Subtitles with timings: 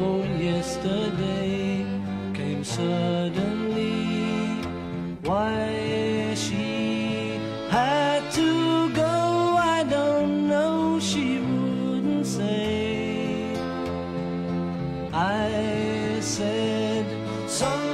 [0.00, 1.84] Oh, yesterday
[2.32, 4.04] came suddenly.
[5.24, 11.00] Why she had to go, I don't know.
[11.00, 13.56] She wouldn't say.
[15.12, 17.04] I said
[17.48, 17.87] something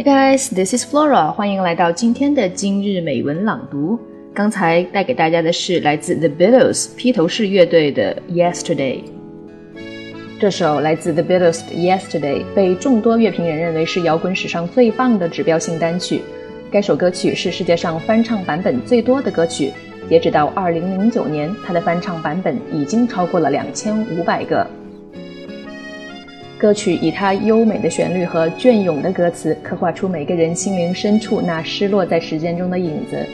[0.00, 4.00] Hey guys, this is Flora，欢迎来到今天的今日美文朗读。
[4.32, 9.02] 刚才带给大家的是来自 The Beatles 披头士乐队的《Yesterday》。
[10.40, 16.22] 这首来自 The Beatles 的《Yesterday》被众多乐评人认为是摇滚史上最棒的指标性单曲。
[16.72, 19.70] 该首歌曲是世界上翻唱版本最多的歌曲，
[20.08, 24.66] 截止到2009年，它的翻唱版本已经超过了2500个。
[26.60, 33.26] 歌曲以它优美的旋律和隽永的歌词，刻画出每个人心灵深处那失落在时间中的影子。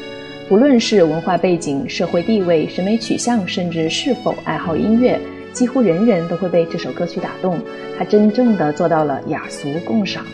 [0.49, 5.19] 不论是文化背景、社会地位、审美取向，甚至是否爱好音乐，
[5.53, 7.59] 几乎人人都会被这首歌曲打动。
[7.99, 10.25] 它真正的做到了雅俗共赏。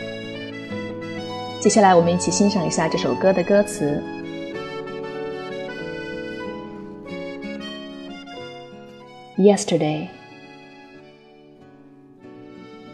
[1.60, 4.02] 接下来，我们一起欣赏一下这首歌的歌词。
[9.38, 10.08] Yesterday.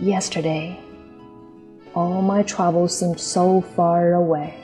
[0.00, 0.78] Yesterday,
[1.92, 4.54] all my troubles seemed so far away.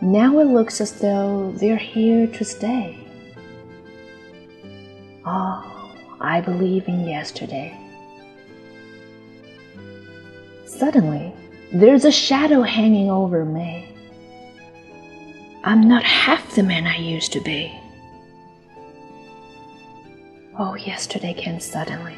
[0.00, 2.98] Now it looks as though they're here to stay.
[5.24, 7.78] Oh, I believe in yesterday.
[10.66, 11.32] Suddenly,
[11.72, 13.88] there's a shadow hanging over me.
[15.62, 17.72] I'm not half the man I used to be.
[20.58, 22.16] Oh, yesterday came suddenly.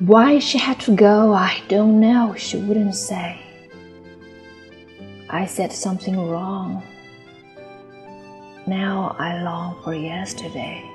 [0.00, 3.40] Why she had to go, I don't know, she wouldn't say.
[5.28, 6.84] I said something wrong.
[8.68, 10.88] Now I long for yesterday.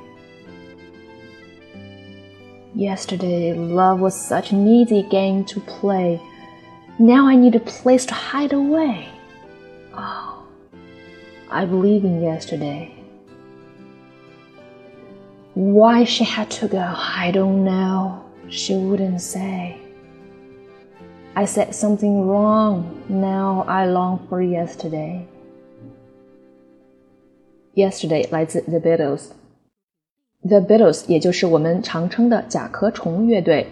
[2.74, 6.22] Yesterday, love was such an easy game to play.
[6.98, 9.10] Now I need a place to hide away.
[9.94, 10.48] Oh,
[11.52, 12.96] I believe in yesterday.
[15.56, 19.77] Why she had to go, I don't know she wouldn't say.
[21.35, 22.83] I said something wrong.
[23.09, 25.21] Now I long for yesterday.
[27.75, 33.67] Yesterday 来自 The Beatles。The Beatles 也就是我们常称的甲壳虫乐队，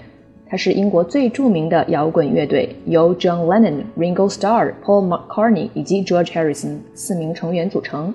[0.49, 8.15] 它是英国最着名的摇滚乐队，由 John Lennon、Ringo Starr、Paul McCartney 以及 George Harrison 四名成员组成。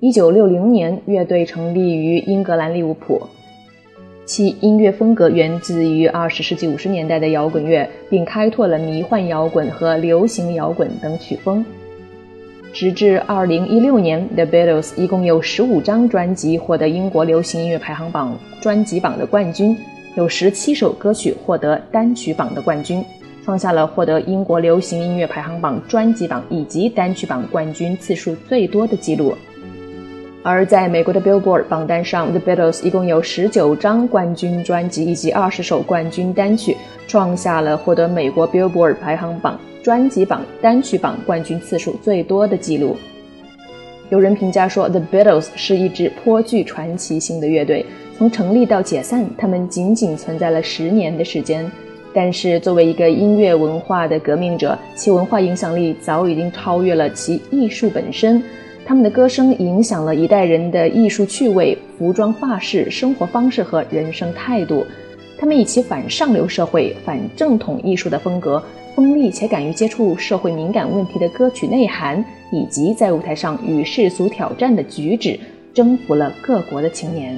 [0.00, 3.22] 一九六零年，乐队成立于英格兰利物浦。
[4.27, 11.65] 其音乐风格源自于二十世纪五十年代的摇滚乐，并开拓了迷幻摇滚和流行摇滚等曲风。
[12.73, 19.75] 直至二零一六年，The Beatles 一共有十五张专辑获得英国流行音乐排行榜专辑榜的冠军，
[20.17, 23.01] 有十七首歌曲获得单曲榜的冠军，
[23.45, 29.33] 创下了获得英国流行音乐排行榜专辑榜以及单曲榜冠军次数最多的纪录。
[30.49, 42.95] 而在美国的 Billboard 榜单上，The Beatles 一共有十九张冠军专辑以及二十首冠军单曲，创下了获得美国 Billboard 排行榜专辑榜单曲榜冠军次数最多的记录。
[44.07, 47.85] 有人评价说，The Beatles 是一支颇具传奇性的乐队，
[48.17, 51.69] 从成立到解散，他们仅仅存在了十年的时间。
[52.13, 58.41] 但是，作为一个音乐文化的革命者，其文化影响力早已经超越了其艺术本身。
[58.87, 64.85] 他们的歌声影响了一代人的艺术趣味、服装发饰、生活方式和人生态度。
[65.37, 68.63] 他们以其反上流社会、反正统艺术的风格，
[68.95, 75.37] 锋利且敢于接触社会敏感问题的歌曲内涵，以及在舞台上与世俗挑战的举止，
[75.73, 77.37] 征服了各国的青年。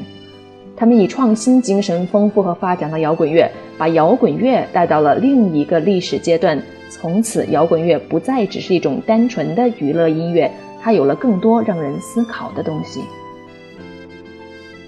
[0.77, 6.61] 他们以创新精神丰富和发展了摇滚乐，把摇滚乐带到了另一个历史阶段。
[6.91, 10.49] 从此，摇滚乐不再只是一种单纯的娱乐音乐。
[10.81, 13.01] 他有了更多让人思考的东西。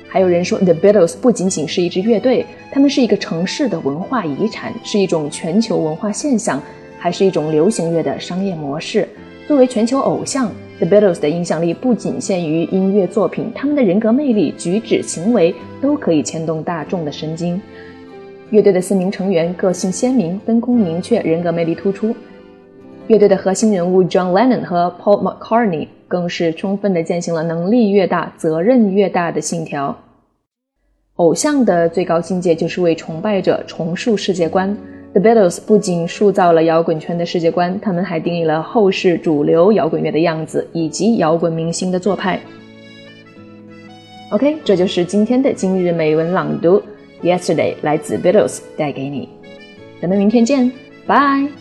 [0.08, 6.62] 还有人说，The Beatles 不仅仅是一支乐队，他们是一个城市的文化遗产，是一种全球文化现象，
[6.98, 9.08] 还是一种流行乐的商业模式。
[9.48, 17.62] 作为全球偶像，The Beatles 的影响力不仅限于音乐作品，他们的人格魅力、举止行为都可以牵动大众的神经。
[18.50, 22.14] 乐队的四名成员个性鲜明，分工明确，人格魅力突出。
[23.08, 29.98] 乐队的核心人物 John Lennon 和 Paul McCartney 更是充分地践行了能力越大，责任越大的信条。
[31.16, 34.76] 偶像的最高境界就是为崇拜者重塑世界观。
[35.14, 42.40] The Beatles 不仅塑造了摇滚圈的世界观，他们还定义了后世主流摇滚乐的样子以及摇滚明星的做派。
[44.32, 46.82] OK，这就是今天的今日美文朗读。
[47.22, 49.28] Yesterday 来自 Beatles 带给你，
[50.02, 50.72] 咱们明天见，
[51.06, 51.61] 拜。